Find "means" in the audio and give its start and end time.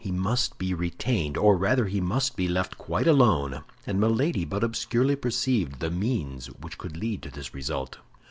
5.91-6.47